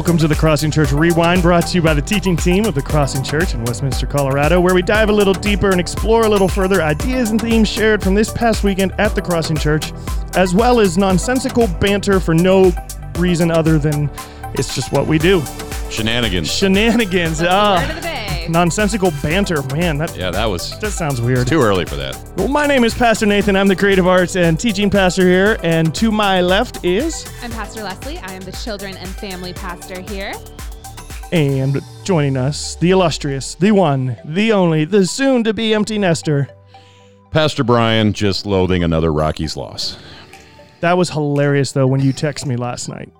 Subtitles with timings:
[0.00, 2.80] Welcome to the Crossing Church Rewind, brought to you by the teaching team of the
[2.80, 6.48] Crossing Church in Westminster, Colorado, where we dive a little deeper and explore a little
[6.48, 9.92] further ideas and themes shared from this past weekend at the Crossing Church,
[10.36, 12.72] as well as nonsensical banter for no
[13.18, 14.08] reason other than
[14.54, 15.42] it's just what we do.
[15.90, 16.50] Shenanigans.
[16.50, 17.42] Shenanigans.
[17.42, 18.00] Word of Ah,
[18.46, 19.62] the nonsensical banter.
[19.74, 21.46] Man, that, Yeah, that was that sounds weird.
[21.46, 22.16] too early for that.
[22.36, 23.56] Well, my name is Pastor Nathan.
[23.56, 25.58] I'm the creative arts and teaching pastor here.
[25.62, 28.18] And to my left is, I'm Pastor Leslie.
[28.18, 30.32] I am the children and family pastor here.
[31.32, 36.48] and joining us, the illustrious, the one, the only, the soon to be empty nester.
[37.30, 39.96] Pastor Brian just loathing another Rockies loss.
[40.80, 43.12] That was hilarious, though, when you texted me last night.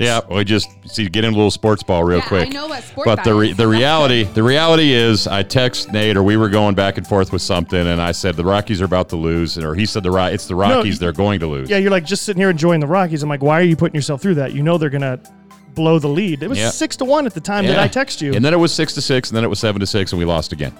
[0.00, 2.48] Yeah, we just see get in a little sports ball real Yeah, quick.
[2.48, 6.16] I know what sport but the re- the reality the reality is I text Nate
[6.16, 8.86] or we were going back and forth with something and I said the Rockies are
[8.86, 11.68] about to lose or he said the Ro- it's the Rockies they're going to lose.
[11.68, 13.22] Yeah, you're like just sitting here enjoying the Rockies.
[13.22, 14.54] I'm like, why are you putting yourself through that?
[14.54, 15.20] You know they're gonna
[15.74, 16.42] blow the lead.
[16.42, 16.70] It was Yeah.
[16.70, 18.32] six to one at the time that I text you.
[18.34, 20.18] And then it was 6 to 6 and then it was 7 to 6 and
[20.18, 20.72] we lost again.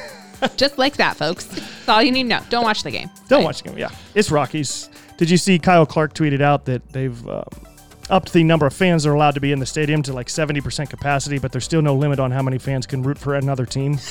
[0.56, 1.44] Just like that, folks.
[1.46, 2.40] That's all you need to know.
[2.48, 3.10] Don't watch the game.
[3.28, 3.46] Don't Right.
[3.46, 3.78] watch the game.
[3.78, 4.88] Yeah, it's Rockies.
[5.16, 7.42] Did you see Kyle Clark tweeted out that they've um,
[8.10, 10.28] upped the number of fans that are allowed to be in the stadium to like
[10.28, 13.66] 70% capacity, but there's still no limit on how many fans can root for another
[13.66, 13.98] team.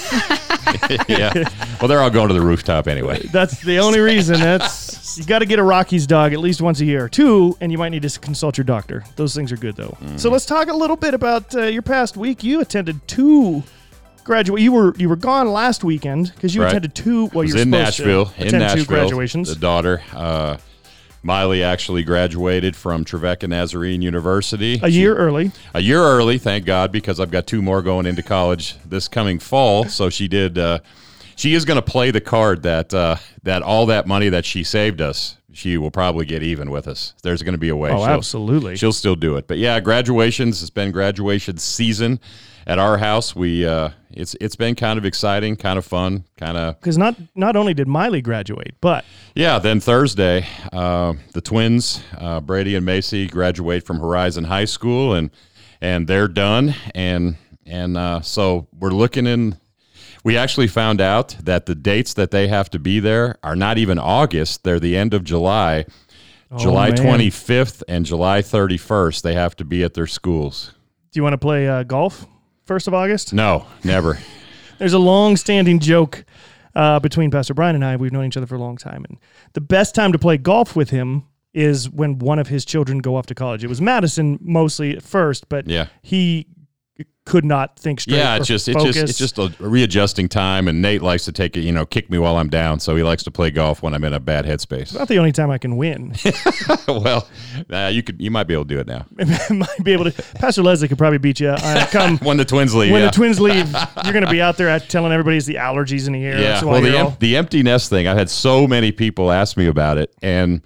[1.08, 1.32] yeah.
[1.80, 3.26] Well, they're all going to the rooftop anyway.
[3.32, 4.40] That's the only reason.
[4.40, 7.08] That's you got to get a Rockies dog at least once a year.
[7.10, 9.04] Two, and you might need to consult your doctor.
[9.16, 9.98] Those things are good though.
[10.02, 10.20] Mm.
[10.20, 12.44] So let's talk a little bit about uh, your past week.
[12.44, 13.64] You attended two
[14.24, 14.62] graduate.
[14.62, 16.70] You were you were gone last weekend because you Right.
[16.70, 17.28] attended two.
[17.28, 18.26] Well, you was were in supposed Nashville.
[18.26, 19.50] to In attend Nashville, two graduations.
[19.50, 20.58] The daughter, uh,
[21.28, 25.52] Miley, actually graduated from Trevecca Nazarene University a year early.
[25.74, 26.38] a year early.
[26.38, 29.84] Thank God, because I've got two more going into college this coming fall.
[29.90, 30.58] So she did.
[30.58, 30.80] Uh,
[31.36, 34.64] she is going to play the card that uh, that all that money that she
[34.64, 37.14] saved us, she will probably get even with us.
[37.24, 37.92] There's going to be a way.
[37.92, 38.78] Oh, she'll- absolutely.
[38.78, 39.48] She'll still do it.
[39.48, 40.62] But yeah, graduations.
[40.62, 42.22] It's been graduation season
[42.68, 43.36] at our house.
[43.36, 47.16] We uh, it's it's been kind of exciting, kind of fun, kind of Because not
[47.34, 52.86] not only did Miley graduate, but yeah, then Thursday, uh, the twins, uh, Brady and
[52.86, 55.32] Macy, graduate from Horizon High School, and
[55.82, 56.76] and they're done.
[56.94, 59.58] And and uh, so we're looking in.
[60.24, 63.78] We actually found out that the dates that they have to be there are not
[63.78, 65.86] even August; they're the end of July,
[66.58, 66.98] July Oh, man.
[66.98, 69.24] twenty fifth and July thirty first.
[69.24, 70.74] They have to be at their schools.
[71.14, 72.26] do you want to play uh, golf
[72.68, 73.34] first of August?
[73.34, 74.20] No, never.
[74.78, 76.24] There's a long-standing joke
[76.76, 77.96] uh, between Pastor Brian and I.
[77.96, 79.18] We've known each other for a long time, and
[79.54, 81.24] the best time to play golf with him
[81.54, 83.64] is when one of his children go off to college.
[83.64, 85.88] It was Madison mostly at first, but Yeah.
[86.04, 86.46] he
[87.28, 88.18] could not think straight.
[88.18, 91.58] Yeah, it's just it's just it's just a readjusting time, and Nate likes to take
[91.58, 93.94] it, you know, kick me while I'm down, so he likes to play golf when
[93.94, 94.98] I'm in a bad headspace.
[94.98, 96.16] not the only time I can win.
[96.88, 97.28] well,
[97.70, 99.06] uh, you could you might be able to do it now
[99.50, 100.24] Might be able to.
[100.36, 101.50] Pastor Leslie could probably beat you.
[101.50, 102.92] Uh, come when the twins leave.
[102.92, 103.08] when yeah.
[103.08, 103.72] the twins leave,
[104.04, 106.40] you're going to be out there telling everybody it's the allergies in the air.
[106.40, 106.64] yeah.
[106.64, 108.08] Well, the em- the empty nest thing.
[108.08, 110.62] I've had so many people ask me about it, and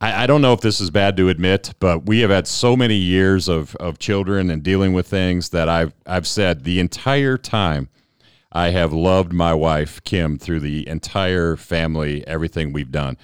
[0.00, 2.76] I, I don't know if this is bad to admit, but we have had so
[2.76, 7.38] many years of of children and dealing with things that I've I've said the entire
[7.38, 7.88] time.
[8.52, 13.18] I have loved my wife Kim through the entire family, everything we've done.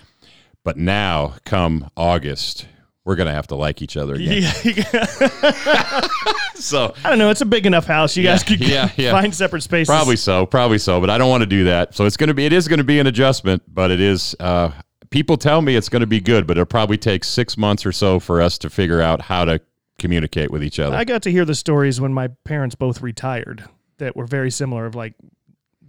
[0.64, 2.66] But now, come August,
[3.04, 4.42] we're gonna have to like each other again.
[4.64, 6.08] Yeah,
[6.54, 7.30] So I don't know.
[7.30, 8.16] It's a big enough house.
[8.16, 9.10] You guys Yeah, could yeah, yeah.
[9.12, 9.88] find separate spaces.
[9.88, 11.94] Probably so, probably so, but I don't want to do that.
[11.94, 14.36] So it's going to be, it is going to be an adjustment, but it is.
[14.38, 14.70] Uh,
[15.12, 17.92] people tell me it's going to be good, but it'll probably take six months or
[17.92, 19.60] so for us to figure out how to
[19.98, 20.96] communicate with each other.
[20.96, 23.64] I got to hear the stories when my parents both retired
[23.98, 24.86] that were very similar.
[24.86, 25.14] Of like,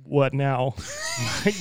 [0.04, 0.76] what now?
[1.46, 1.52] we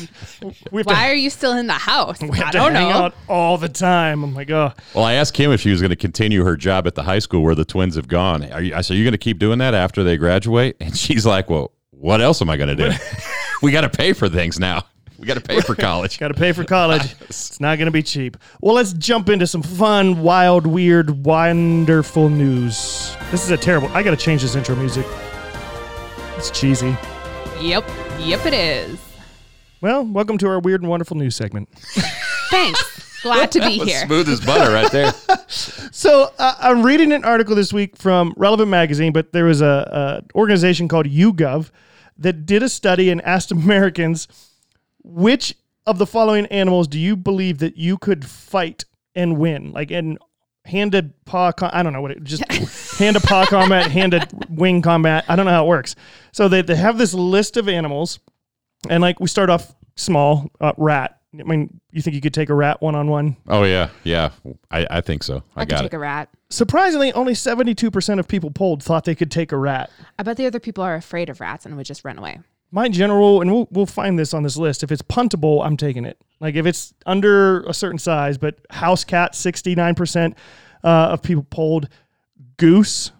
[0.80, 2.20] have Why to, are you still in the house?
[2.20, 2.96] we have I to don't hang know.
[2.96, 4.22] out all the time.
[4.22, 6.86] I'm like, oh, well, I asked Kim if she was going to continue her job
[6.86, 8.50] at the high school where the twins have gone.
[8.52, 10.96] Are you, I said, "Are you going to keep doing that after they graduate?" And
[10.96, 12.96] she's like, "Well, what else am I going to do?
[13.62, 14.82] we got to pay for things now.
[15.22, 17.14] We got to pay for college." got to pay for college.
[17.20, 18.36] it's not going to be cheap.
[18.60, 23.16] Well, let's jump into some fun, wild, weird, wonderful news.
[23.30, 23.86] This is a terrible.
[23.90, 25.06] I got to change this intro music.
[26.36, 26.96] It's cheesy.
[27.60, 27.88] Yep.
[28.18, 28.98] Yep, it is.
[29.80, 31.68] Well, welcome to our weird and wonderful news segment.
[32.50, 33.20] Thanks.
[33.22, 34.04] Glad to be Was here.
[34.06, 35.12] Smooth as butter, right there.
[35.94, 40.22] So uh, I'm reading an article this week from Relevant Magazine, but there was a,
[40.24, 41.70] a organization called YouGov
[42.16, 44.26] that did a study and asked Americans
[45.02, 45.54] which
[45.86, 48.84] of the following animals do you believe that you could fight
[49.14, 50.18] and win, like in
[50.64, 51.52] handed paw.
[51.52, 52.44] Com- I don't know what it just
[52.98, 55.24] hand to paw combat, hand to wing combat.
[55.28, 55.94] I don't know how it works.
[56.32, 58.18] So they they have this list of animals,
[58.88, 61.18] and like we start off small, uh, rat.
[61.38, 63.36] I mean, you think you could take a rat one on one?
[63.48, 64.30] Oh yeah, yeah.
[64.70, 65.42] I, I think so.
[65.56, 65.96] I, I could got take it.
[65.96, 66.28] a rat.
[66.50, 69.90] Surprisingly, only 72% of people polled thought they could take a rat.
[70.18, 72.40] I bet the other people are afraid of rats and would just run away.
[72.74, 74.82] My general, and we'll, we'll find this on this list.
[74.82, 76.18] If it's puntable, I'm taking it.
[76.40, 80.34] Like if it's under a certain size, but house cat, 69%
[80.82, 81.88] uh, of people polled.
[82.56, 83.12] Goose,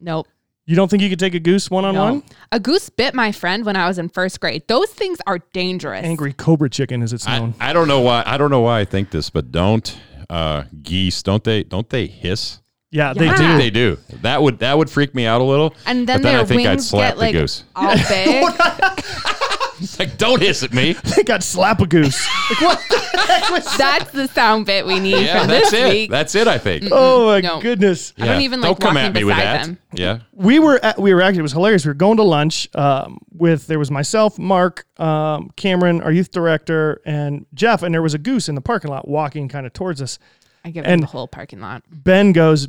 [0.00, 0.28] Nope.
[0.64, 2.22] you don't think you could take a goose one on one?
[2.52, 4.62] A goose bit my friend when I was in first grade.
[4.68, 6.04] Those things are dangerous.
[6.04, 7.54] Angry cobra chicken, as it's I, known.
[7.60, 8.22] I don't know why.
[8.26, 9.98] I don't know why I think this, but don't
[10.30, 11.22] uh, geese?
[11.22, 11.64] Don't they?
[11.64, 12.60] Don't they hiss?
[12.94, 13.36] Yeah, they Yeah.
[13.36, 13.58] do.
[13.58, 13.98] They do.
[14.22, 15.74] That would that would freak me out a little.
[15.86, 17.64] And then but then their I think I'd wings slap get like the goose.
[17.74, 18.44] all big.
[19.80, 20.92] It's like, don't hiss at me.
[21.16, 22.24] They got slap a goose.
[22.48, 25.80] Like, what the heck was That's the sound bit we need Yeah, from that's this
[25.80, 25.92] it.
[25.92, 26.10] week.
[26.10, 26.46] That's it.
[26.46, 26.84] I think.
[26.92, 27.60] Oh my No.
[27.60, 28.12] goodness.
[28.18, 29.66] I don't even like Don't come walking at me with beside that.
[29.66, 29.78] them.
[29.92, 30.18] Yeah.
[30.32, 31.84] we were at, we were actually it was hilarious.
[31.84, 36.30] We were going to lunch um, with there was myself, Mark, um, Cameron, our youth
[36.30, 39.72] director, and Jeff, and there was a goose in the parking lot walking kind of
[39.72, 40.18] towards us.
[40.64, 41.82] I give And- them the whole parking lot.
[41.90, 42.68] Ben goes,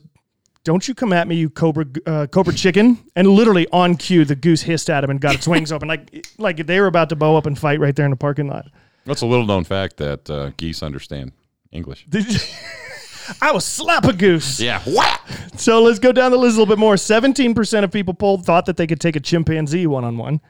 [0.66, 4.36] "Don't you come at me, you cobra uh, cobra chicken!" And literally on cue, the
[4.36, 7.16] goose hissed at him and got its wings open, like like they were about to
[7.16, 8.66] bow up and fight right there in the parking lot.
[9.06, 11.32] That's a little known fact that uh, geese understand
[11.72, 12.08] English?
[13.42, 14.60] I was slap a goose.
[14.60, 14.82] Yeah.
[14.82, 15.22] What?
[15.58, 16.98] So let's go down the list a little bit more.
[16.98, 20.42] Seventeen percent of people polled thought that they could take a chimpanzee one on one.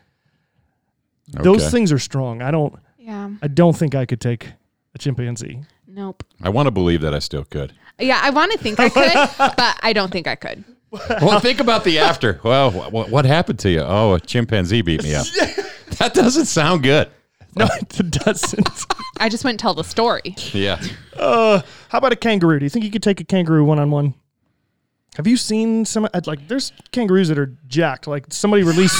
[1.28, 2.42] Those things are strong.
[2.42, 2.76] I don't.
[2.98, 3.30] Yeah.
[3.42, 4.54] I don't think I could take
[4.94, 5.64] a chimpanzee.
[5.96, 6.24] Nope.
[6.44, 7.72] I want to believe that I still could.
[8.00, 9.14] Yeah, I want to think I could,
[9.56, 10.66] but I don't think I could.
[10.92, 12.42] Well, think about the after.
[12.44, 13.80] Well, what, what happened to you?
[13.82, 15.26] Oh, a chimpanzee beat me up.
[16.00, 17.10] that doesn't sound good.
[17.56, 18.68] No, it doesn't.
[19.20, 20.36] I just wouldn't tell the story.
[20.52, 20.82] Yeah.
[21.18, 22.60] uh, how about a kangaroo?
[22.60, 24.14] Do you think you could take a kangaroo one on one?
[25.16, 26.10] Have you seen some?
[26.14, 28.06] uh, Like, there's kangaroos that are jacked.
[28.08, 28.98] Like, somebody released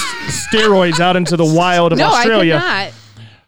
[0.50, 2.58] steroids out into the wild of No, Australia.
[2.62, 2.92] I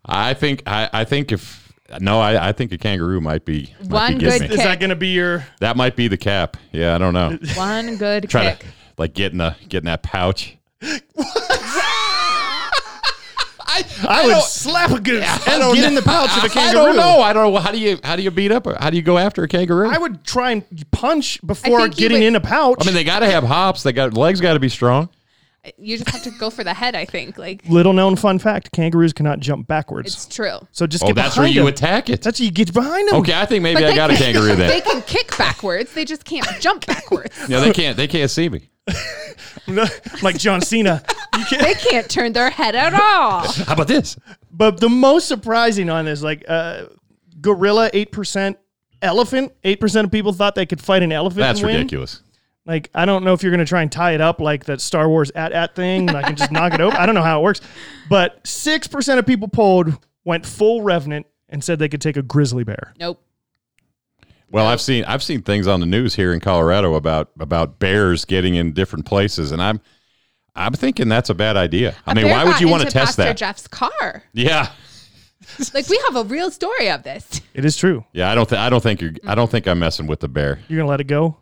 [0.05, 1.68] I think I, I think if
[2.01, 4.49] no, I, I think a kangaroo might be might One be good me.
[4.49, 5.47] Is that going to be your?
[5.61, 6.57] That might be the cap.
[6.73, 7.31] Yeah, I don't know.
[7.31, 7.57] could not.
[7.57, 8.59] One good Try kick.
[8.61, 8.67] to
[8.99, 10.57] like getting a getting that pouch.
[13.71, 15.89] I, I, would slap a goose I and don't get know.
[15.89, 16.81] in the pouch of a kangaroo.
[16.83, 17.21] I don't know.
[17.21, 17.61] I don't know.
[17.61, 18.67] How do you how do you beat up?
[18.67, 19.89] a- How do you go after a kangaroo?
[19.91, 22.79] I would try and punch before getting would- in a pouch.
[22.81, 23.83] I mean, they got to have hops.
[23.83, 24.41] They got legs.
[24.41, 25.11] Got to be strong.
[25.77, 27.37] You just have to go for the head, I think.
[27.39, 30.15] Like, Little known fun fact: kangaroos cannot jump backwards.
[30.15, 30.59] it's true.
[30.73, 31.69] so just Oh, get that's where behind you them.
[31.73, 32.23] attack it.
[32.23, 33.17] That's you get behind them.
[33.17, 34.69] Okay, I think maybe But I they got a can- kangaroo there.
[34.69, 35.93] They can kick backwards.
[35.95, 37.37] They just can't jump backwards.
[37.49, 37.97] Yeah, they can't.
[37.97, 38.71] They can't see me.
[40.23, 41.03] like John Cena.
[41.37, 43.47] You can't- They can't turn their head at all.
[43.67, 44.17] How about this?
[44.51, 46.87] But the most surprising on this, like uh,
[47.41, 48.59] gorilla, eight percent,
[49.03, 51.41] elephant, eight percent of people thought they could fight an elephant.
[51.41, 51.77] That's and win.
[51.77, 52.23] ridiculous.
[52.69, 55.09] Like I don't know if you're gonna try and tie it up like that Star
[55.09, 56.95] Wars AT-AT thing, and I can just knock it over.
[56.97, 57.63] I don't know how it works,
[58.11, 62.23] but six percent of people polled went full revenant and said they could take a
[62.23, 62.93] grizzly bear.
[63.01, 63.23] Nope.
[64.51, 68.25] Well, I've seen I've seen things on the news here in Colorado about about bears
[68.27, 69.81] getting in different places, and I'm
[70.55, 71.95] I'm thinking that's a bad idea.
[72.07, 73.37] I A mean, bear why would got you want to into test Pastor that?
[73.39, 74.25] Jeff's car.
[74.35, 74.71] Yeah,
[75.75, 77.41] Like we have a real story of this.
[77.55, 78.05] It is true.
[78.13, 78.31] yeah.
[78.31, 80.61] I don't think I don't think you're I don't think I'm messing with the bear.
[80.69, 81.37] You're gonna let it go.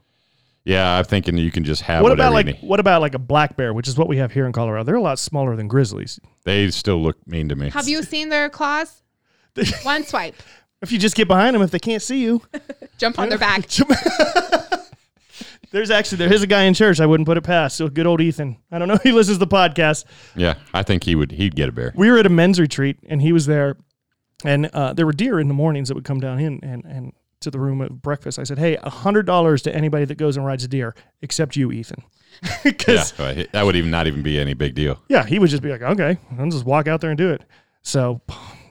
[0.67, 3.57] Yeah, I'm thinking you can just have What about like what about like a black
[3.57, 4.83] bear, which is what we have here in Colorado?
[4.83, 6.19] They're a lot smaller than grizzlies.
[6.43, 7.71] They still look mean to me.
[7.71, 9.05] Have you seen their claws?
[9.85, 10.35] One swipe.
[10.83, 12.43] If you just get behind them, if they can't see you,
[12.99, 13.69] Jump on their back.
[15.71, 17.77] there's actually there is a guy in church I wouldn't put it past.
[17.77, 18.57] So good old Ethan.
[18.73, 18.99] I don't know.
[19.05, 20.05] He listens to the podcast.
[20.35, 21.31] Yeah, I think he would.
[21.31, 21.93] He'd get a bear.
[21.95, 23.77] we were at a men's retreat and he was there
[24.45, 27.13] and uh, there were deer in the mornings that would come down in and, and
[27.41, 28.39] to the room at breakfast.
[28.39, 31.57] I said, Hey, a hundred dollars to anybody that goes and rides a deer, except
[31.57, 32.03] you, Ethan.
[32.43, 33.51] Yeah, Because right.
[33.53, 35.01] that would even not even be any big deal.
[35.09, 35.25] yeah.
[35.25, 37.43] he would just be like, Okay, I'll just walk out there and do it.
[37.83, 38.21] So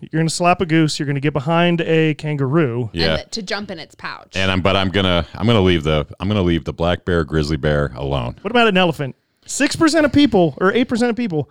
[0.01, 2.89] you're gonna slap a goose, you're gonna get behind a kangaroo.
[2.93, 4.35] Yeah, And to jump in its pouch.
[4.35, 7.23] and I'm but I'm gonna I'm gonna leave the I'm gonna leave the black bear
[7.23, 8.35] grizzly bear alone.
[8.41, 9.15] What about an elephant?
[9.47, 11.49] Six percent of people or eight percent of people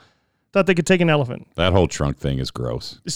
[0.52, 1.49] thought they could take an elephant.
[1.56, 3.00] That whole trunk thing is gross.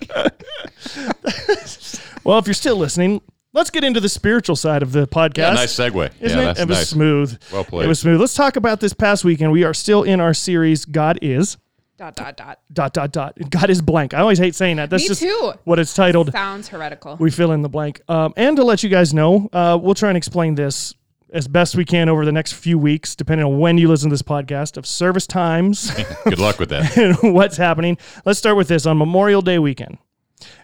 [2.26, 3.20] Well, if you're still listening,
[3.52, 5.36] let's get into the spiritual side of the podcast.
[5.36, 6.10] Yeah, nice segue.
[6.20, 6.46] Isn't yeah, it?
[6.46, 6.88] that's it was nice.
[6.88, 7.38] smooth.
[7.52, 7.84] Well played.
[7.84, 8.20] It was smooth.
[8.20, 9.52] Let's talk about this past weekend.
[9.52, 10.84] We are still in our series.
[10.86, 11.56] God is
[11.96, 12.58] dot dot dot.
[12.72, 13.38] dot dot dot.
[13.48, 14.12] God is blank.
[14.12, 14.90] I always hate saying that.
[14.90, 15.52] That's Me just too.
[15.62, 16.32] what it's titled.
[16.32, 17.16] Sounds heretical.
[17.20, 18.00] We fill in the blank.
[18.08, 20.94] Um, and to let you guys know, uh, we'll try and explain this
[21.32, 24.14] as best we can over the next few weeks, depending on when you listen to
[24.14, 25.90] this podcast of service times
[26.24, 26.96] Good luck with that.
[27.22, 27.98] and what's happening.
[28.24, 29.98] Let's start with this on Memorial Day weekend.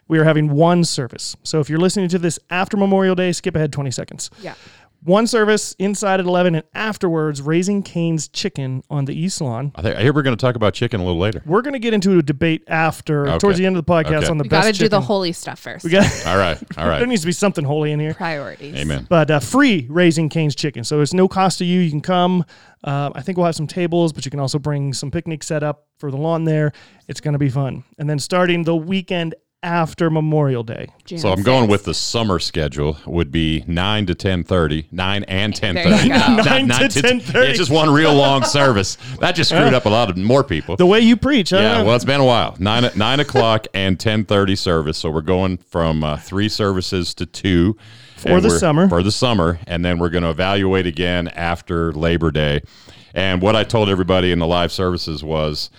[0.08, 1.36] We are having one service.
[1.42, 4.30] So if you're listening to this after Memorial Day, skip ahead 20 seconds.
[4.40, 4.54] yeah.
[5.04, 9.82] One service inside at 11 and afterwards raising cane's chicken on the east lawn I,
[9.82, 11.42] think, I hear we're going to talk about chicken a little later.
[11.44, 13.38] we're going to get into a debate after Okay.
[13.38, 14.26] towards the end of the podcast Okay.
[14.28, 15.84] on the We best got to do the holy stuff first.
[15.84, 16.56] we got all right.
[16.78, 16.98] All right.
[16.98, 18.76] there needs to be something holy in here Priorities.
[18.76, 19.06] Amen.
[19.08, 22.44] but uh, free raising cane's chicken so it's no cost to you you can come
[22.84, 25.62] uh, i think we'll have some tables but you can also bring some picnic set
[25.62, 26.72] up for the lawn there
[27.08, 31.30] it's going to be fun and then starting the weekend after memorial day June So
[31.30, 35.74] I'm going with the summer schedule would be 9 to 10:30, 9 and 10:30.
[35.74, 36.18] There you go.
[36.18, 37.48] Not- Nine not to 10:30.
[37.48, 38.96] It's just one real long service.
[39.20, 40.76] That just screwed up a lot of more people.
[40.76, 42.56] the way you preach I don't yeah, well, it's been a while.
[42.58, 44.98] Nine nine o'clock and ten thirty service.
[44.98, 47.76] So we're going from uh, three services to two
[48.16, 48.88] For the summer.
[48.88, 52.62] For the summer, and then we're going to evaluate again after Labor Day.
[53.14, 55.70] And what I told everybody in the live services was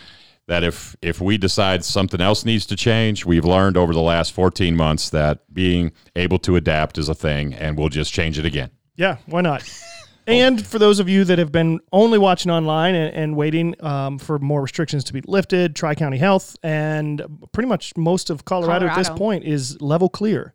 [0.47, 4.33] that if if we decide something else needs to change, we've learned over the last
[4.33, 8.45] fourteen months that being able to adapt is a thing, and we'll just change it
[8.45, 8.71] again.
[8.95, 9.63] Yeah, why not?
[10.25, 14.17] And for those of you that have been only watching online and, and waiting um,
[14.17, 17.21] for more restrictions to be lifted, Tri County Health and
[17.51, 20.53] pretty much most of Colorado, at this point is level clear.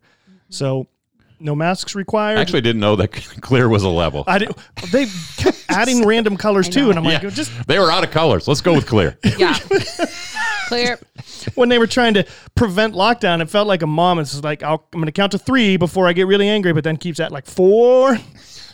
[0.49, 0.87] So
[1.39, 2.37] no masks required.
[2.37, 4.23] I actually didn't know that clear was a level.
[4.27, 4.51] I did,
[4.91, 7.29] they kept adding random colors too, and I'm like, Yeah.
[7.29, 8.47] just they were out of colors.
[8.47, 9.17] Let's go with clear.
[9.37, 9.57] Yeah.
[10.67, 10.99] Clear.
[11.55, 14.85] when they were trying to prevent lockdown, it felt like a mom is like, I'll,
[14.93, 17.31] I'm going to count to three before I get really angry, but then keeps at
[17.31, 18.17] like four.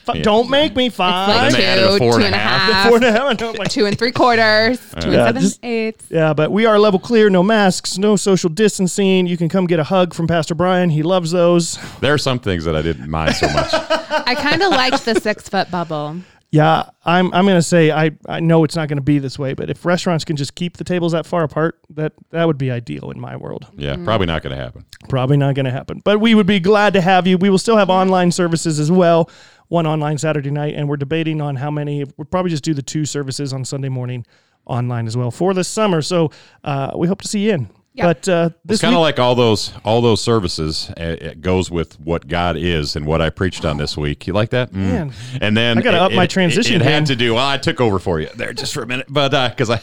[0.07, 1.27] F- Don't make me It's five.
[1.29, 2.71] like Then two, they added a four two and a and a half.
[2.71, 3.41] half, four and a half.
[3.41, 6.05] And like, two and three quarters, two Yeah, and seven just- eighths.
[6.09, 9.27] Yeah, but we are level clear, no masks, no social distancing.
[9.27, 10.89] You can come get a hug from Pastor Brian.
[10.89, 11.77] He loves those.
[12.01, 13.69] There are some things that I didn't mind so much.
[13.73, 16.17] I kind of liked the six foot bubble.
[16.51, 19.69] Yeah, I'm I'm gonna say I, I know it's not gonna be this way, but
[19.69, 23.11] if restaurants can just keep the tables that far apart, that that would be ideal
[23.11, 23.67] in my world.
[23.75, 24.05] Yeah, mm.
[24.05, 24.85] probably not going to happen.
[25.09, 26.01] Probably not gonna happen.
[26.05, 27.37] But we would be glad to have you.
[27.37, 29.29] We will still have online services as well.
[29.67, 32.03] One online Saturday night, and we're debating on how many.
[32.17, 34.25] We'll probably just do the two services on Sunday morning
[34.65, 36.01] online as well for the summer.
[36.01, 36.31] So
[36.63, 37.69] uh, we hope to see you in.
[37.93, 38.07] Yeah.
[38.07, 40.89] But uh, this It's kind of like all those all those services.
[40.99, 44.27] uh, It goes with what God is and what I preached on this week.
[44.27, 44.71] You like that?
[44.71, 44.75] Mm.
[44.75, 45.13] Man.
[45.41, 46.91] and then I gotta it- up my transition It, it game.
[46.91, 47.35] had to do.
[47.35, 49.81] Well, I took over for you there just for a minute, but because I,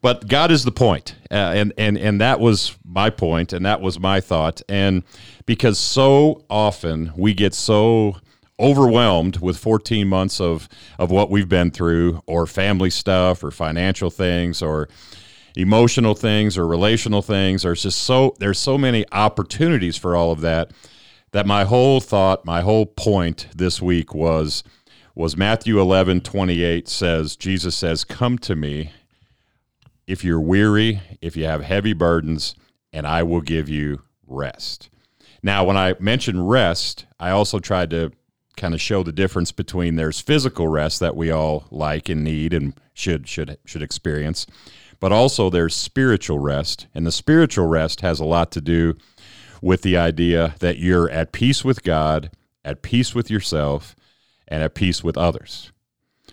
[0.00, 3.80] but God is the point, uh, and and and that was my point, and that
[3.80, 5.02] was my thought, and
[5.44, 8.16] because so often we get so
[8.60, 14.10] overwhelmed with 14 months of of what we've been through or family stuff or financial
[14.10, 14.88] things or
[15.58, 17.62] emotional things or relational things.
[17.62, 20.70] There's just so there's so many opportunities for all of that
[21.32, 24.62] that my whole thought my whole point this week was
[25.14, 28.92] was Matthew 11 28 says Jesus says come to me.
[30.06, 32.54] If you're weary if you have heavy burdens
[32.92, 34.90] and I will give you rest.
[35.42, 38.12] Now when I mentioned rest I also tried to
[38.58, 42.52] kind of show the difference between there's physical rest that we all like and need
[42.52, 44.46] and should should should experience
[45.00, 48.96] but also there's spiritual rest and the spiritual rest has a lot to do
[49.62, 52.30] with the idea that you're at peace with God
[52.64, 53.96] at peace with yourself
[54.46, 55.72] and at peace with others.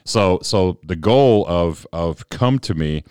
[0.04, 3.04] So so the goal of of come to me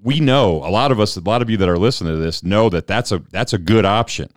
[0.00, 2.42] we know a lot of us a lot of you that are listening to this
[2.42, 4.30] know that that's a that's a good option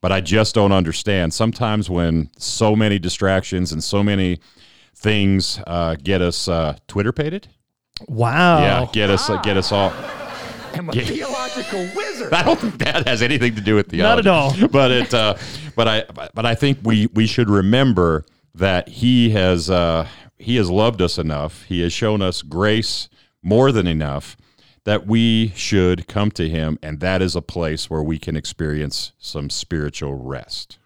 [0.00, 1.34] but I just don't understand.
[1.34, 4.40] Sometimes when so many distractions and so many
[4.94, 7.48] things uh, get us uh, Twitter pated,
[8.08, 8.60] wow.
[8.60, 9.92] yeah, get us uh, get us all.
[10.74, 11.04] I'm a Yeah.
[11.04, 12.32] theological wizard.
[12.32, 14.52] I don't think that has anything to do with Not at all.
[14.68, 15.34] But it, uh,
[15.74, 18.24] but I, but I think we we should remember
[18.54, 20.06] that He has uh,
[20.38, 21.64] He has loved us enough.
[21.64, 23.08] He has shown us grace
[23.42, 24.36] more than enough
[24.88, 29.12] that we should come to Him, and that is a place where we can experience
[29.18, 30.78] some spiritual rest.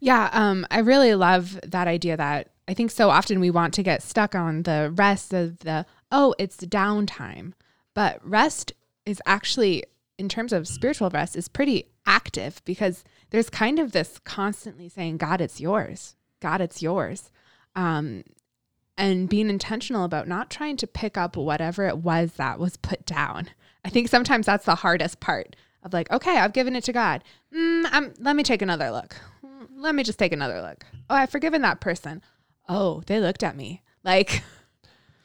[0.00, 3.82] Yeah, um, I really love that idea that I think so often we want to
[3.82, 7.52] get stuck on the rest of the, oh, it's downtime.
[7.92, 8.72] But rest
[9.04, 9.84] is actually,
[10.16, 15.18] in terms of spiritual rest, is pretty active because there's kind of this constantly saying,
[15.18, 16.16] God, it's yours.
[16.40, 17.30] God, it's yours.
[17.76, 18.24] Um,
[18.98, 23.06] and being intentional about not trying to pick up whatever it was that was put
[23.06, 23.48] down.
[23.84, 27.22] I think sometimes that's the hardest part of like, okay, I've given it to God.
[27.54, 29.16] Mm, I'm, let me take another look.
[29.76, 30.84] Let me just take another look.
[31.08, 32.22] Oh, I've forgiven that person.
[32.68, 33.82] Oh, they looked at me.
[34.02, 34.42] Like,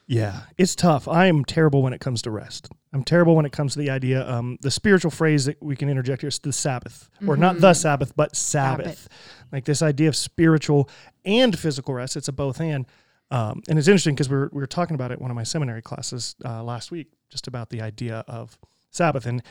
[0.06, 1.08] Yeah, it's tough.
[1.08, 2.70] I am terrible when it comes to rest.
[2.94, 4.30] I'm terrible when it comes to the idea.
[4.30, 7.74] Um, the spiritual phrase that we can interject here is the Sabbath, or not the
[7.74, 8.86] Sabbath, but Sabbath.
[8.86, 9.10] Sabbath.
[9.52, 10.90] Like this idea of spiritual
[11.26, 12.16] and physical rest.
[12.16, 12.86] It's a both and.
[13.32, 15.36] Um, and it's interesting because we were, we were talking about it in one of
[15.36, 18.58] my seminary classes uh, last week, just about the idea of
[18.92, 19.26] Sabbath.
[19.26, 19.42] And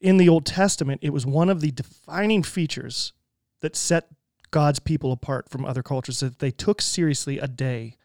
[0.00, 3.12] in the Old Testament, it was one of the defining features
[3.60, 4.08] that set
[4.50, 6.20] God's people apart from other cultures.
[6.20, 7.96] That they took seriously a day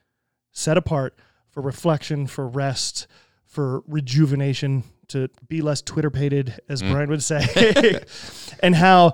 [0.52, 1.16] set apart
[1.50, 3.08] for reflection, for rest,
[3.46, 8.00] for rejuvenation, to be less Twitter pated, as Brian would say,
[8.64, 9.14] and how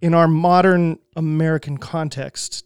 [0.00, 2.64] in our modern American context,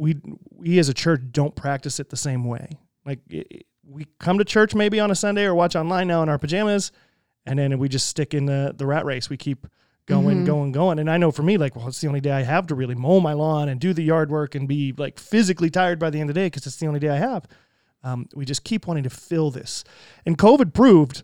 [0.00, 0.16] we
[0.50, 2.68] we as a church don't practice it the same way.
[3.04, 6.22] Like i- i- we come to church maybe on a Sunday or watch online now
[6.22, 6.92] in our pajamas,
[7.46, 9.28] and then we just stick in the the rat race.
[9.28, 9.66] We keep
[10.06, 10.98] going, going, going.
[10.98, 12.96] And I know for me, like, well, it's the only day I have to really
[12.96, 16.20] mow my lawn and do the yard work and be like physically tired by the
[16.20, 17.46] end of the day because it's the only day I have.
[18.02, 19.84] Um, we just keep wanting to fill this,
[20.26, 21.22] and COVID proved.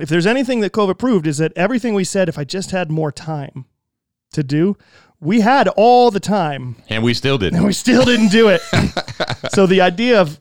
[0.00, 2.90] If there's anything that COVID proved, is that everything we said, if I just had
[2.90, 3.64] more time
[4.32, 4.76] to do,
[5.20, 7.62] we had all the time And we still didn't.
[7.64, 8.60] we still didn't do it.
[9.52, 10.40] so the idea of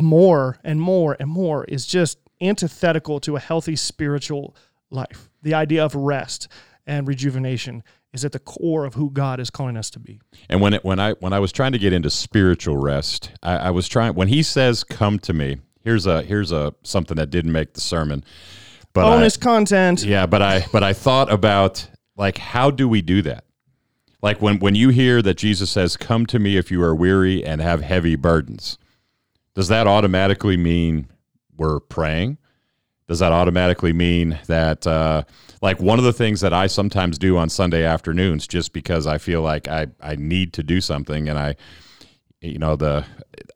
[0.00, 4.56] more and more and more is just antithetical to a healthy spiritual
[4.90, 5.28] life.
[5.42, 6.48] The idea of rest
[6.86, 7.82] and rejuvenation
[8.14, 10.20] is at the core of who God is calling us to be.
[10.48, 13.56] And when it, when I when I was trying to get into spiritual rest, I,
[13.56, 17.28] I was trying when he says, "Come to me." Here's a here's a something that
[17.30, 18.24] didn't make the sermon,
[18.94, 20.02] but I- Bonus content.
[20.04, 21.86] Yeah, but I but I thought about
[22.16, 23.44] like how do we do that?
[24.20, 27.44] Like when when you hear that Jesus says, "Come to me if you are weary
[27.44, 28.78] and have heavy burdens."
[29.54, 31.08] Does that automatically mean
[31.56, 32.38] we're praying?
[33.08, 35.22] Does that automatically mean that uh,
[35.62, 39.18] like one of the things that I sometimes do on Sunday afternoons just because I
[39.18, 41.56] feel like I I need to do something and I
[42.40, 43.04] you know the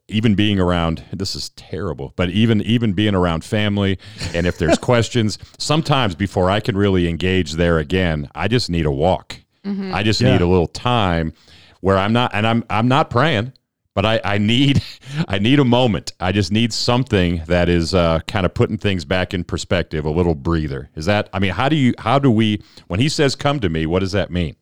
[0.07, 3.97] even being around this is terrible but even even being around family
[4.33, 8.85] and if there's questions sometimes before i can really engage there again i just need
[8.85, 10.33] a walk i just Yeah.
[10.33, 11.33] need a little time
[11.81, 13.53] where i'm not and i'm i'm not praying
[13.93, 14.83] but i i need
[15.27, 19.05] i need a moment i just need something that is uh, kind of putting things
[19.05, 22.29] back in perspective a little breather is that i mean how do you how do
[22.29, 24.55] we when he says come to me what does that mean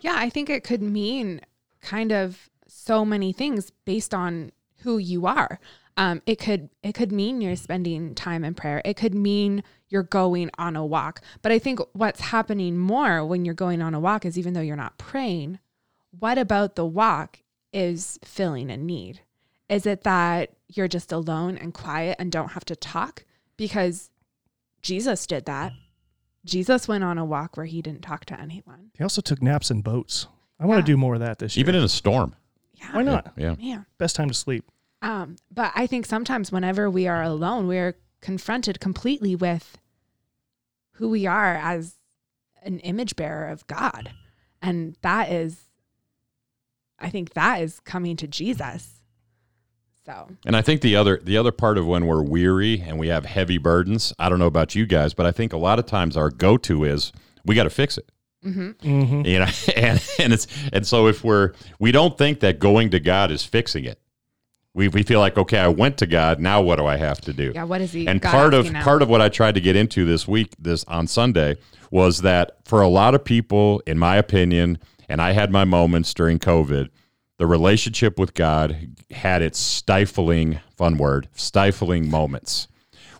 [0.00, 1.40] Yeah, I think it could mean
[1.82, 5.58] kind of so many things based on who you are.
[5.98, 8.80] Um, it could it could mean you're spending time in prayer.
[8.84, 11.20] It could mean you're going on a walk.
[11.42, 14.60] But I think what's happening more when you're going on a walk is even though
[14.60, 15.58] you're not praying,
[16.18, 17.40] what about the walk
[17.72, 19.20] is filling a need?
[19.68, 23.24] Is it that you're just alone and quiet and don't have to talk?
[23.56, 24.10] Because
[24.82, 25.72] Jesus did that.
[26.44, 28.90] Jesus went on a walk where he didn't talk to anyone.
[28.96, 30.28] He also took naps in boats.
[30.60, 31.64] I want to do more of that this year.
[31.64, 32.34] even in a storm
[32.74, 32.94] Yeah.
[32.94, 33.32] Why not?
[33.36, 33.86] yeah Man.
[33.98, 34.64] Best time to sleep.
[35.02, 39.78] Um, but I think sometimes whenever we are alone, we are confronted completely with
[40.94, 41.94] who we are as
[42.64, 44.10] an image bearer of God.
[44.60, 45.68] And that is,
[46.98, 49.04] I think that is coming to Jesus.
[50.04, 53.06] So, And I think the other the other part of when we're weary and we
[53.06, 55.86] have heavy burdens, I don't know about you guys, but I think a lot of
[55.86, 57.12] times our go to is
[57.44, 58.10] we got to fix it.
[58.44, 59.24] Mm-hmm.
[59.24, 62.98] You know, and and it's and so if we're we don't think that going to
[62.98, 64.00] God is fixing it.
[64.76, 67.32] We we feel like okay, I went to God, now what do I have to
[67.32, 67.52] do?
[67.54, 68.06] yeah, what is he?
[68.06, 70.84] and God part of part of what I tried to get into this week, this
[70.84, 71.56] on Sunday,
[71.90, 76.12] was that for a lot of people, in my opinion, and I had my moments
[76.12, 76.90] during COVID,
[77.38, 82.68] the relationship with God had its stifling, fun word, stifling moments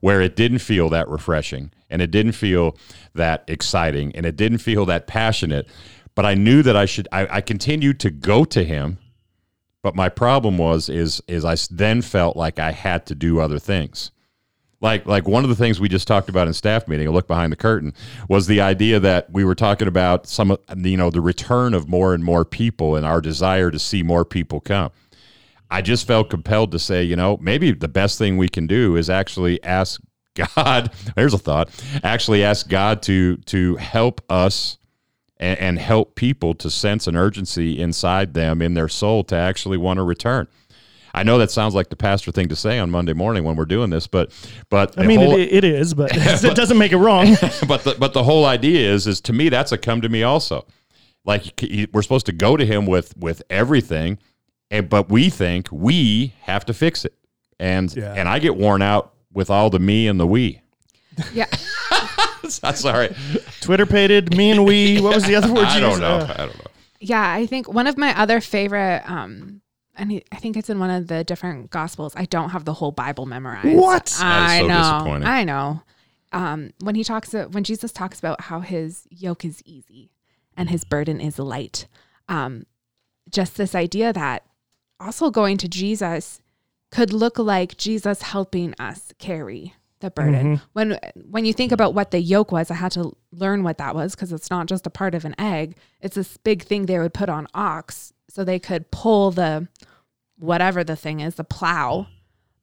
[0.03, 2.77] where it didn't feel that refreshing and it didn't feel
[3.15, 5.67] that exciting and it didn't feel that passionate.
[6.15, 7.09] But I knew that I should.
[7.13, 8.99] I, I continued to go to Him
[9.87, 13.61] but my problem was is is I then felt like I had to do other
[13.61, 14.11] things.
[14.81, 17.29] Like like one of the things we just talked about in staff meeting, a look
[17.29, 17.95] behind the curtain,
[18.29, 21.89] was the idea that we were talking about some of you know the return of
[21.89, 24.91] more and more people and our desire to see more people come.
[25.71, 28.97] I just felt compelled to say, you know, maybe the best thing we can do
[28.97, 30.01] is actually ask
[30.57, 30.93] God.
[31.15, 31.71] There's a thought.
[32.03, 34.79] Actually, ask God to to help us
[35.39, 39.77] and, and help people to sense an urgency inside them in their soul to actually
[39.77, 40.49] want to return.
[41.15, 43.65] I know that sounds like the pastor thing to say on Monday morning when we're
[43.65, 44.31] doing this, but
[44.69, 47.37] but I mean, whole- it, it is, but it doesn't make it wrong.
[47.69, 50.23] but the but the whole idea is is to me that's a come to me
[50.23, 50.67] also.
[51.25, 51.59] Like
[51.93, 54.19] we're supposed to go to him with with everything,
[54.71, 57.15] and but we think we have to fix it,
[57.59, 58.13] and Yeah.
[58.15, 60.61] and I get worn out with all the me and the we.
[61.33, 61.47] yeah.
[62.75, 63.15] Sorry,
[63.61, 65.01] Twitter pated, me and we.
[65.01, 65.65] What was the other word?
[65.67, 66.01] I you don't used?
[66.03, 66.19] know.
[66.19, 66.71] Uh, I don't know.
[67.01, 69.61] Yeah, I think one of my other favorite, um,
[69.97, 72.15] and I think it's in one of the different gospels.
[72.17, 73.77] I don't have the whole Bible memorized.
[73.77, 74.07] What?
[74.19, 74.79] That I so know.
[74.79, 75.29] disappointing.
[75.29, 75.83] I know.
[76.33, 80.11] Um, when he talks, uh, when Jesus talks about how his yoke is easy
[80.57, 81.87] and his burden is light,
[82.29, 82.67] um,
[83.31, 84.45] just this idea that
[84.99, 86.41] also going to Jesus
[86.91, 90.61] could look like Jesus helping us carry the burden.
[90.73, 93.95] When when you think about what the yoke was, I had to learn what that
[93.95, 95.77] was because it's not just a part of an egg.
[96.01, 99.69] It's this big thing they would put on ox so they could pull the
[100.39, 102.07] whatever the thing is, the plow.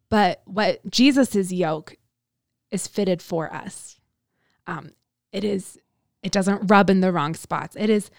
[0.09, 1.97] But what Jesus's yoke
[2.69, 3.99] is fitted for us.
[4.67, 4.91] Um,
[5.31, 5.79] it is.
[6.21, 7.75] It doesn't rub in the wrong spots.
[7.77, 8.09] It is,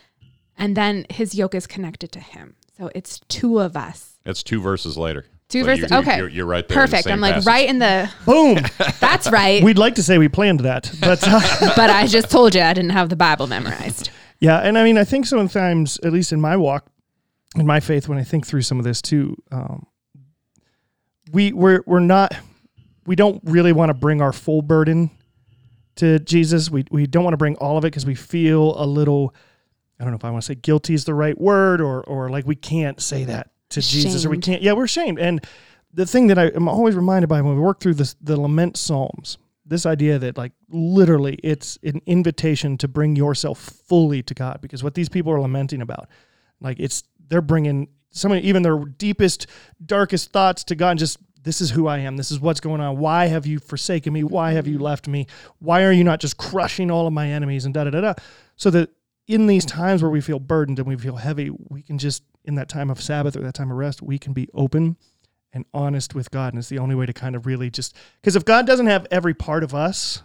[0.58, 2.56] and then his yoke is connected to him.
[2.76, 4.18] So it's two of us.
[4.26, 5.24] It's two verses later.
[5.48, 5.90] Two So verses.
[5.90, 6.78] you- okay, You're, you're right there.
[6.78, 7.08] in the Perfect.
[7.12, 7.46] I'm like passage.
[7.46, 8.10] right in the.
[8.26, 8.58] Boom.
[9.00, 9.62] That's right.
[9.62, 11.40] We'd like to say we planned that, but uh,
[11.76, 14.10] but I just told you I didn't have the Bible memorized.
[14.40, 14.58] yeah.
[14.60, 16.86] And I mean, I think sometimes, at least in my walk,
[17.56, 19.86] in my faith, when I think through some of this too, um,
[21.32, 22.34] we we're we're not
[23.06, 25.10] we don't really want to bring our full burden
[25.96, 26.70] to Jesus.
[26.70, 29.34] We we don't want to bring all of it because we feel a little.
[30.00, 32.28] I don't know if I want to say guilty is the right word, or or
[32.30, 34.62] like we can't say that to Jesus, or we can't.
[34.62, 35.18] Yeah, we're ashamed.
[35.18, 35.44] And
[35.92, 38.76] the thing that I am always reminded by when we work through this, the lament
[38.76, 44.60] psalms, this idea that like literally it's an invitation to bring yourself fully to God,
[44.60, 46.08] because what these people are lamenting about,
[46.60, 49.46] like it's they're bringing some of even their deepest,
[49.84, 52.16] darkest thoughts to God, and just this is who I am.
[52.16, 52.96] This is what's going on.
[52.96, 54.24] Why have you forsaken me?
[54.24, 55.26] Why have you left me?
[55.58, 58.14] Why are you not just crushing all of my enemies and da da da da?
[58.56, 58.90] So that
[59.26, 62.54] in these times where we feel burdened and we feel heavy, we can just in
[62.56, 64.96] that time of Sabbath or that time of rest, we can be open
[65.52, 66.52] and honest with God.
[66.52, 69.06] And it's the only way to kind of really just because if God doesn't have
[69.10, 70.22] every part of us,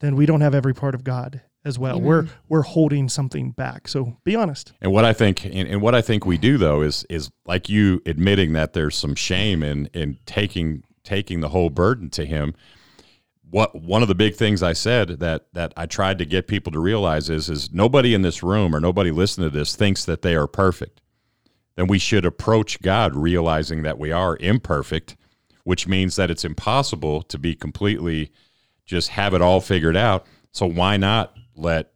[0.00, 2.00] then we don't have every part of God as well.
[2.00, 3.88] We're we're holding something back.
[3.88, 4.72] So be honest.
[4.80, 7.68] And what I think, and, and what I think we do though is is like
[7.68, 12.54] you admitting that there's some shame in in taking taking the whole burden to Him.
[13.48, 16.72] What one of the big things I said that that I tried to get people
[16.72, 20.22] to realize is is nobody in this room or nobody listening to this thinks that
[20.22, 21.00] they are perfect.
[21.76, 25.16] Then we should approach God realizing that we are imperfect,
[25.64, 28.30] which means that it's impossible to be completely
[28.86, 30.26] just have it all figured out.
[30.52, 31.92] So why not let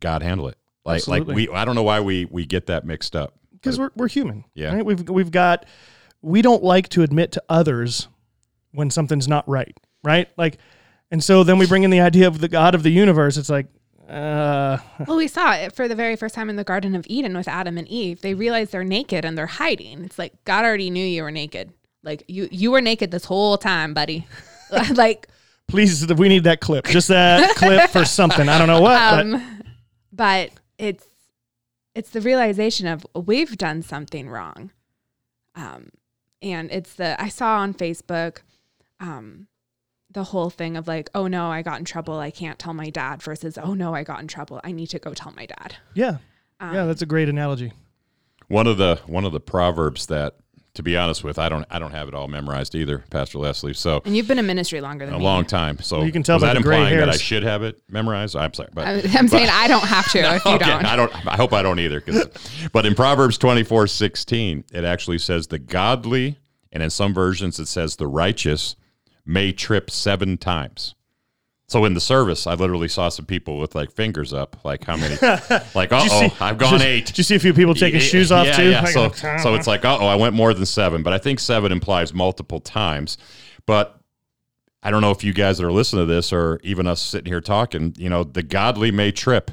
[0.00, 0.56] God handle it?
[0.84, 1.26] Like Absolutely.
[1.26, 3.34] like we I don't know why we we get that mixed up.
[3.52, 4.44] because we're, we're human.
[4.54, 4.74] Yeah.
[4.74, 4.84] Right?
[4.84, 5.66] We've we've got
[6.22, 8.08] we don't like to admit to others
[8.72, 9.76] when something's not right.
[10.02, 10.28] Right.
[10.36, 10.58] Like,
[11.10, 13.36] and so then we bring in the idea of the God of the universe.
[13.36, 13.66] It's like,
[14.10, 17.36] uh, Well, we saw it for the very first time in the Garden of Eden
[17.36, 18.20] with Adam and Eve.
[18.20, 20.04] They realize they're naked and they're hiding.
[20.04, 21.72] It's like God already knew you were naked.
[22.02, 24.26] Like you, you were naked this whole time, buddy.
[24.94, 25.28] like,
[25.66, 26.86] please, we need that clip.
[26.86, 28.48] Just that clip for something.
[28.48, 28.98] I don't know what.
[28.98, 29.62] but um,
[30.12, 31.06] but it's
[31.94, 34.70] it's the realization of we've done something wrong.
[35.54, 35.90] Um,
[36.42, 38.38] and it's the I saw on Facebook,
[39.00, 39.48] um,
[40.12, 42.18] the whole thing of like, oh no, I got in trouble.
[42.18, 43.22] I can't tell my dad.
[43.22, 44.60] Versus, oh no, I got in trouble.
[44.64, 45.76] I need to go tell my dad.
[45.94, 46.18] yeah,
[46.58, 47.72] Um, yeah, that's a great analogy.
[48.48, 50.34] One of the one of the proverbs that
[50.74, 53.74] to be honest with, I don't I don't have it all memorized either, Pastor Leslie.
[53.74, 55.24] So And you've been in ministry longer than a me.
[55.24, 55.78] long time.
[55.80, 57.80] So Well, you can tell was that the gray implying that I should have it
[57.88, 58.34] memorized.
[58.36, 60.84] I'm sorry, but I- I'm saying I don't have to if you okay, don't.
[60.84, 61.26] I don't.
[61.26, 62.02] I hope I don't either
[62.72, 66.38] but in Proverbs twenty four sixteen, it actually says the godly,
[66.72, 68.74] and in some versions it says the righteous
[69.30, 70.94] may trip seven times.
[71.68, 74.96] So in the service, I literally saw some people with like fingers up, like how
[74.96, 75.14] many?
[75.74, 77.06] Like, uh oh, see- I've gone eight.
[77.06, 78.70] Did you see a few people taking Yeah, shoes off yeah, too?
[78.70, 78.84] Yeah.
[78.86, 81.38] So, uh, so it's like, uh oh, I went more than seven, but I think
[81.38, 83.18] seven implies multiple times.
[83.66, 84.00] But
[84.82, 87.30] I don't know if you guys that are listening to this or even us sitting
[87.30, 89.52] here talking, you know, the godly may trip.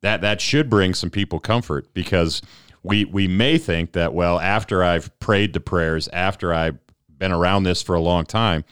[0.00, 2.42] That that should bring some people comfort because
[2.82, 6.81] we we may think that well, after I've prayed the prayers, after I've
[7.22, 8.64] been around this for a long time,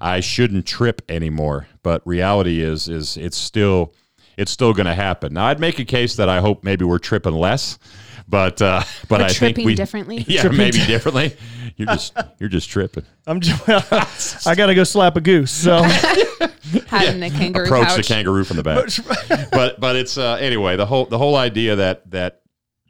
[0.00, 1.68] I shouldn't trip anymore.
[1.84, 3.94] But reality is is it's still
[4.36, 5.32] it's still going to happen.
[5.32, 7.78] Now, I'd make a case that I hope maybe we're tripping less,
[8.26, 10.24] but uh, but Or I think tripping we differently?
[10.26, 11.36] Yeah, Tripping maybe di- differently.
[11.76, 13.04] You're just you're just tripping.
[13.26, 15.50] I'm just, I got to go slap a goose.
[15.50, 15.82] So
[16.86, 17.96] Having the kangaroo Approach couch.
[17.96, 19.50] the kangaroo from the back.
[19.50, 22.42] but but it's uh, anyway the whole the whole idea that that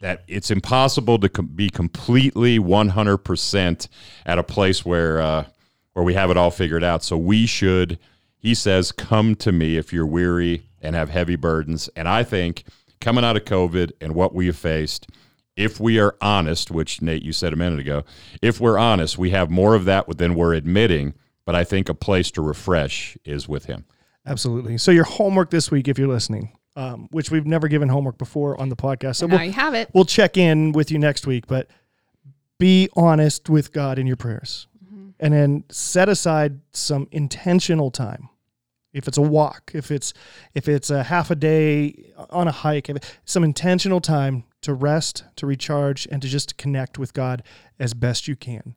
[0.05, 3.89] that it's impossible to com- be completely 100%
[4.27, 5.47] at a place where uh,
[5.95, 7.03] where we have it all figured out.
[7.03, 7.99] So we should,
[8.37, 11.89] he says, come to me if you're weary and have heavy burdens.
[11.97, 12.65] And I think
[13.01, 15.09] coming out of COVID and what we have faced,
[15.57, 18.05] if we are honest, which Nate, you said a minute ago,
[18.43, 21.15] if we're honest, we have more of that than we're admitting.
[21.47, 23.87] But I think a place to refresh is with him.
[24.27, 24.77] absolutely.
[24.77, 28.61] So your homework this week, if you're listening, um, which we've never given homework before
[28.61, 29.17] on the podcast.
[29.17, 29.91] So now we'll, you have it.
[29.93, 31.69] we'll check in with you next week, but
[32.59, 34.67] be honest with God in your prayers.
[35.21, 38.29] And then set aside some intentional time.
[38.93, 40.13] If it's a walk, if it's
[40.55, 42.91] if it's a half a day on a hike,
[43.25, 47.43] some intentional time to rest, to recharge, and to just connect with God
[47.79, 48.75] as best you can.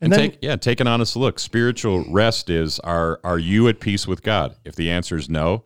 [0.00, 1.38] And, And, then take yeah, take an honest look.
[1.38, 4.56] Spiritual rest is are are you at peace with God?
[4.64, 5.64] If the answer is no,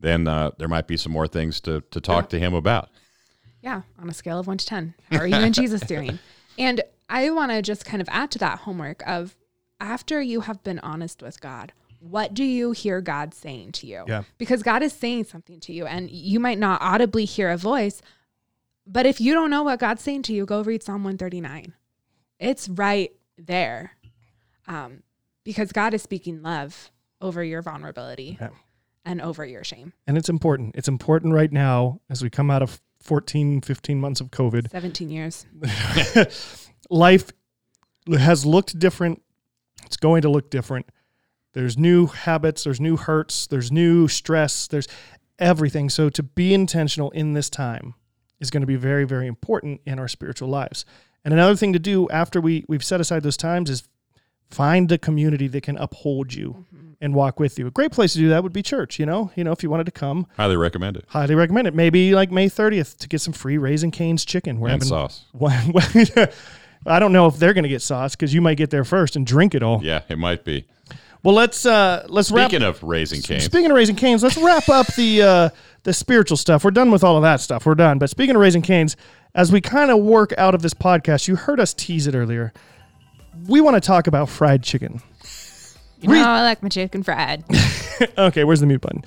[0.00, 2.90] then uh, there might be some more things to to talk to Him about.
[3.62, 4.94] Yeah, on a scale of one to 10.
[5.10, 6.18] How are you and Jesus doing?
[6.56, 9.36] And I want to just kind of add to that homework of
[9.80, 14.04] after you have been honest with God, what do you hear God saying to you?
[14.06, 14.22] Yeah.
[14.38, 18.00] Because God is saying something to you, and you might not audibly hear a voice,
[18.86, 21.74] but if you don't know what God's saying to you, go read Psalm 139.
[22.38, 23.92] It's right there.
[24.66, 25.02] Um,
[25.44, 28.50] because God is speaking love over your vulnerability Yeah.
[29.08, 29.94] And over your shame.
[30.06, 30.76] And it's important.
[30.76, 34.70] It's important right now as we come out of 14, 15 months of COVID.
[34.70, 35.46] 17 years.
[36.90, 37.32] Life
[38.06, 39.22] has looked different.
[39.86, 40.90] It's going to look different.
[41.54, 44.86] There's new habits, there's new hurts, there's new stress, there's
[45.38, 45.88] everything.
[45.88, 47.94] So to be intentional in this time
[48.38, 50.84] is going to be very, very important in our spiritual lives.
[51.24, 53.88] And another thing to do after we, we've set aside those times is
[54.50, 56.66] find a community that can uphold you
[57.00, 57.66] and walk with you.
[57.66, 59.30] A great place to do that would be church, you know?
[59.36, 61.04] You know, if you wanted to come, Highly recommend it.
[61.08, 61.74] highly recommend it.
[61.74, 64.58] Maybe like May 30th to get some free Raising Cane's chicken.
[64.58, 65.24] We're And having sauce.
[66.86, 69.16] I don't know if they're going to get sauce because you might get there first
[69.16, 69.80] and drink it all.
[69.82, 70.66] Yeah, it might be.
[71.24, 72.48] Well, let's uh let's wrap.
[72.50, 75.48] Speaking of raising canes, Speaking of raising canes, let's wrap up the uh,
[75.82, 76.64] the spiritual stuff.
[76.64, 77.66] We're done with all of that stuff.
[77.66, 77.98] We're done.
[77.98, 78.96] But speaking of raising canes,
[79.34, 82.52] as we kind of work out of this podcast, you heard us tease it earlier.
[83.48, 85.02] We want to talk about fried chicken.
[86.00, 87.44] You know, I like my chicken fried.
[88.18, 89.04] okay, where's the mute button?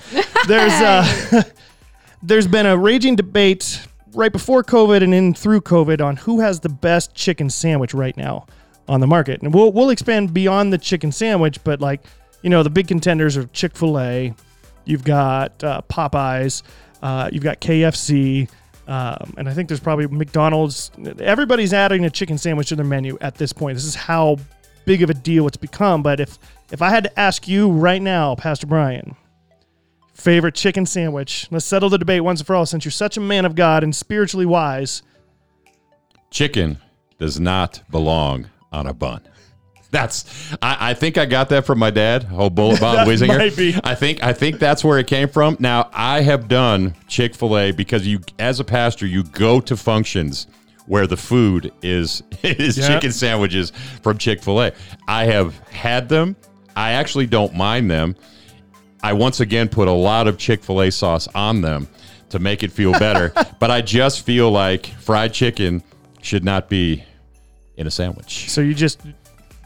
[0.48, 1.44] There's uh,
[2.24, 6.60] there's been a raging debate right before COVID and in through COVID on who has
[6.60, 8.46] the best chicken sandwich right now
[8.90, 12.02] on the market, and we'll we'll expand beyond the chicken sandwich, but like
[12.42, 14.34] you know the big contenders are Chick Fil A,
[14.84, 16.64] you've got uh, Popeyes,
[17.02, 18.50] uh, you've got KFC.
[18.88, 20.92] Um, and I think there's probably McDonald's.
[21.20, 23.76] Everybody's adding a chicken sandwich to their menu at this point.
[23.76, 24.38] This is how
[24.86, 26.04] big of a deal it's become.
[26.04, 26.38] But if
[26.72, 29.16] if I had to ask you right now, Pastor Brian,
[30.14, 32.66] favorite chicken sandwich, let's settle the debate once and for all.
[32.66, 35.02] Since you're such a man of God and spiritually wise,
[36.30, 36.78] chicken
[37.20, 39.22] does not belong on a bun.
[39.92, 43.38] That's I, I think I got that from my dad, old Bullet Bob That Wiesinger.
[43.38, 43.76] might be.
[43.84, 45.58] I think I think that's where it came from.
[45.60, 49.76] Now I have done Chick Fil A because you, as a pastor, you go to
[49.76, 50.48] functions
[50.88, 54.72] where the food is is chicken sandwiches from Chick Fil A.
[55.08, 56.36] I have had them.
[56.76, 58.16] I actually don't mind them.
[59.04, 61.88] I once again put a lot of Chick fil A sauce on them
[62.30, 63.34] to make it feel better.
[63.60, 65.84] but I just feel like fried chicken
[66.22, 67.04] should not be
[67.78, 68.50] in a sandwich.
[68.50, 69.02] so you just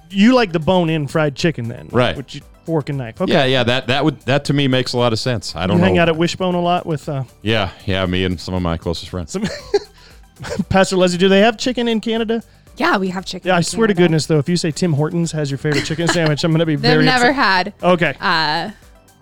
[0.10, 2.16] you like the bone-in fried chicken then, Right.
[2.16, 3.20] With your fork and knife.
[3.20, 3.32] Okay.
[3.32, 5.56] Yeah, yeah, that that would that to me makes a lot of sense.
[5.56, 6.02] I don't You hang know.
[6.04, 9.10] out at Wishbone a lot with uh, yeah, yeah, me and some of my closest
[9.12, 9.36] friends.
[10.70, 11.18] Pastor Leslie.
[11.18, 12.44] Do they have chicken in Canada?
[12.78, 13.48] Yeah, we have chicken.
[13.48, 15.86] Yeah, I in swear to goodness though, if you say Tim Hortons has your favorite
[15.86, 17.36] chicken sandwich, I'm gonna be They've very never upset.
[17.36, 18.14] had Okay.
[18.20, 18.72] uh,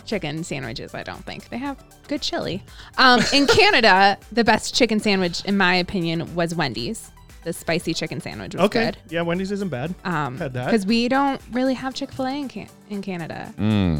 [0.05, 1.49] chicken sandwiches, I don't think.
[1.49, 2.63] They have good chili.
[2.97, 7.11] Um, in Canada, the best chicken sandwich, in my opinion, was Wendy's.
[7.43, 8.85] The spicy chicken sandwich was okay.
[8.85, 8.97] good.
[9.09, 9.93] Yeah, Wendy's isn't bad.
[10.05, 10.65] Um, Had that.
[10.67, 13.53] Because we don't really have Chick fil A in, can- in Canada.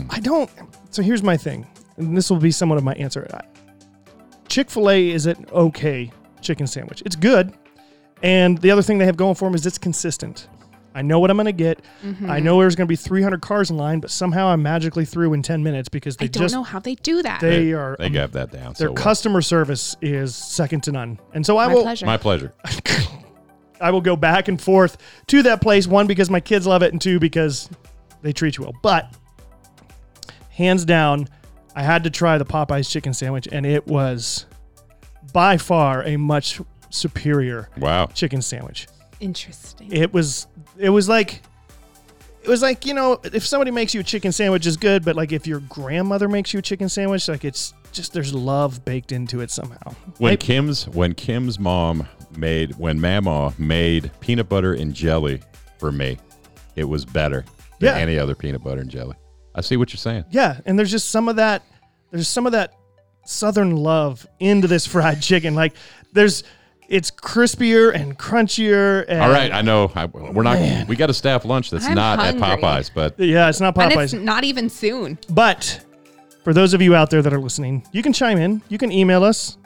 [0.10, 0.50] I don't.
[0.92, 3.28] So here's my thing, and this will be somewhat of my answer.
[4.48, 6.12] Chick Fil A is an okay
[6.44, 7.02] chicken sandwich.
[7.06, 7.54] It's good,
[8.22, 10.48] and the other thing they have going for them is it's consistent.
[10.96, 11.82] I know what I'm going to get.
[12.06, 12.30] Mm-hmm.
[12.30, 15.34] I know there's going to be 300 cars in line, but somehow I'm magically through
[15.34, 17.42] in 10 minutes because they I don't just know how they do that.
[17.42, 18.74] they are They got that down.
[18.74, 18.94] their so well.
[18.94, 21.18] customer service is second to none.
[21.34, 22.06] And so I my will pleasure.
[22.06, 22.54] My pleasure.
[23.82, 25.88] I will go back and forth to that place.
[25.88, 27.72] One because my kids love it, and two because
[28.22, 28.76] they treat you well.
[28.84, 29.16] But
[30.52, 31.28] hands down,
[31.76, 34.46] I had to try the Popeyes chicken sandwich, and it was
[35.32, 36.60] by far a much
[36.90, 38.08] superior Wow.
[38.08, 38.88] chicken sandwich.
[39.20, 39.92] Interesting.
[39.92, 41.42] It was it was like
[42.44, 45.16] it was like you know if somebody makes you a chicken sandwich is good, but
[45.16, 49.12] like if your grandmother makes you a chicken sandwich, like it's just there's love baked
[49.12, 49.94] into it somehow.
[50.18, 50.40] When Right?
[50.40, 52.08] Kim's when Kim's mom
[52.38, 55.42] made when Mama made peanut butter and jelly
[55.78, 56.18] for me,
[56.76, 57.46] it was better
[57.80, 58.02] than Yeah.
[58.02, 59.16] any other peanut butter and jelly.
[59.56, 60.26] I see what you're saying.
[60.32, 61.62] Yeah, and there's just some of that.
[62.12, 62.74] There's some of that
[63.26, 65.56] southern love into this fried chicken.
[65.56, 65.74] Like
[66.12, 66.44] there's,
[66.90, 69.06] it's crispier and crunchier.
[69.08, 70.88] And All right, I know I, we're not.
[70.88, 72.44] We got a staff lunch that's I'm not hungry.
[72.44, 75.18] at Popeyes, but Yeah, it's not and Popeyes, it's not even soon.
[75.30, 75.84] but
[76.44, 78.62] for those of you out there that are listening, you can chime in.
[78.68, 79.58] You can email us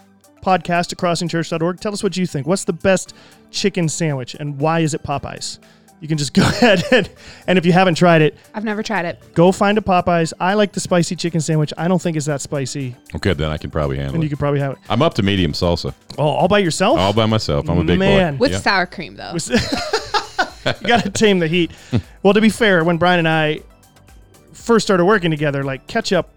[0.43, 1.80] podcast at crossingchurch.org.
[1.80, 2.46] Tell us what you think.
[2.46, 3.13] What's the best
[3.50, 5.58] chicken sandwich and why is it Popeyes?
[5.99, 7.10] You can just go ahead and,
[7.47, 9.21] and if you haven't tried it, I've never tried it.
[9.33, 10.31] go find a Popeyes.
[10.39, 11.73] I like the spicy chicken sandwich.
[11.77, 14.15] I don't think it's that spicy, okay, then I can probably handle it.
[14.17, 14.29] and you it.
[14.29, 14.77] could probably have it.
[14.89, 16.99] I'm up to medium salsa, Oh, all by yourself?
[16.99, 17.67] all by myself.
[17.69, 18.36] I'm a big Man.
[18.36, 18.39] boy.
[18.41, 18.60] With Yeah.
[18.60, 19.33] sour cream, though.
[20.81, 21.71] you got to tame the heat.
[22.23, 23.62] well, to be fair, when Brian and I
[24.53, 26.29] first started working together, like ketchup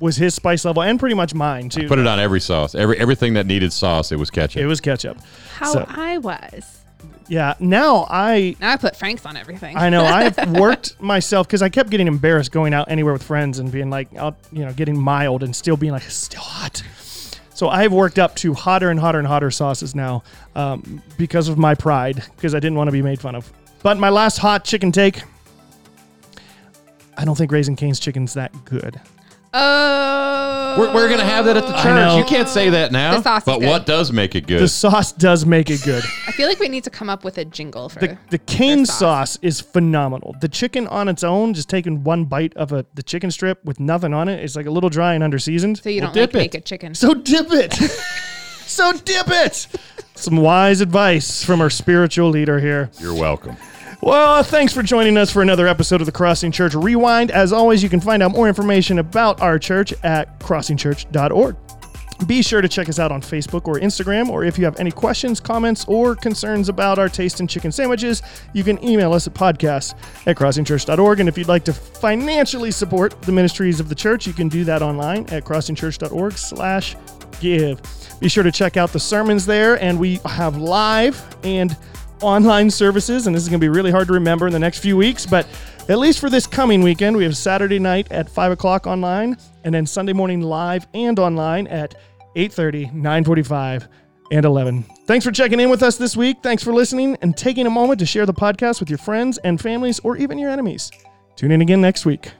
[0.00, 1.86] was his spice level and pretty much mine too.
[1.86, 2.74] Put it on every sauce.
[2.74, 4.60] Every everything that needed sauce, it was ketchup.
[4.60, 5.18] it was ketchup.
[5.56, 6.80] How So- I was.
[7.28, 7.54] Yeah.
[7.58, 9.76] Now I Now I put Frank's on everything.
[9.76, 13.58] I know I've worked myself because I kept getting embarrassed going out anywhere with friends
[13.58, 16.82] and being like, out, you know, getting mild and still being like, it's still hot.
[17.54, 20.24] So I've worked up to hotter and hotter and hotter sauces now
[20.56, 23.50] um, because of my pride because I didn't want to be made fun of.
[23.82, 25.22] But my last hot chicken take,
[27.16, 29.00] I don't think Raising Cane's chicken's that good.
[29.54, 30.76] Oh.
[30.78, 32.18] We're, we're gonna have that at the I church.
[32.18, 33.16] You can't say that now.
[33.16, 33.68] The sauce is but good.
[33.68, 34.60] what does make it good?
[34.60, 36.02] The sauce does make it good.
[36.26, 38.84] I feel like we need to come up with a jingle for The, the cane
[38.84, 38.98] sauce.
[38.98, 40.34] sauce is phenomenal.
[40.40, 43.78] The chicken on its own, just taking one bite of a the chicken strip with
[43.80, 45.82] nothing on it, it, is like a little dry and underseasoned.
[45.82, 46.38] so you don't like dip it.
[46.38, 46.94] naked chicken.
[46.94, 47.72] So dip it.
[48.66, 49.68] so dip it.
[50.16, 52.90] Some wise advice from our spiritual leader here.
[52.98, 53.56] You're welcome.
[54.04, 57.30] Well, thanks for joining us for another episode of the Crossing Church Rewind.
[57.30, 61.56] As always, you can find out more information about our church at crossingchurch.org.
[62.26, 64.90] Be sure to check us out on Facebook or Instagram, or if you have any
[64.90, 68.20] questions, comments, or concerns about our taste in chicken sandwiches,
[68.52, 69.94] you can email us at podcast
[70.26, 71.20] at crossingchurch.org.
[71.20, 74.64] And if you'd like to financially support the ministries of the church, you can do
[74.64, 76.94] that online at crossingchurch.org slash
[77.40, 77.80] give.
[78.20, 81.74] Be sure to check out the sermons there, and we have live and
[82.22, 84.78] online services, and this is going to be really hard to remember in the next
[84.78, 85.46] few weeks, but
[85.88, 89.74] at least for this coming weekend, we have Saturday night at 5 o'clock online, and
[89.74, 91.94] then Sunday morning live and online at
[92.36, 93.88] 8.30, 9.45,
[94.30, 94.84] and 11.
[95.06, 96.38] Thanks for checking in with us this week.
[96.42, 99.60] Thanks for listening and taking a moment to share the podcast with your friends and
[99.60, 100.90] families or even your enemies.
[101.36, 102.30] Tune in again next week.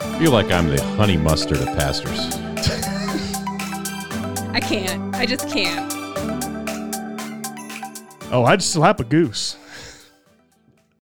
[0.00, 2.18] I feel like I'm the honey mustard of pastors.
[4.52, 5.14] I can't.
[5.14, 6.55] I just can't.
[8.32, 9.56] Oh, I'd slap a goose.